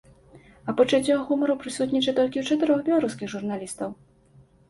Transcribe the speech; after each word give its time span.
А 0.71 0.73
пачуццё 0.79 1.17
гумару 1.27 1.57
прысутнічае 1.65 2.15
толькі 2.21 2.37
ў 2.43 2.55
чатырох 2.55 2.79
беларускіх 2.87 3.27
журналістаў. 3.37 3.89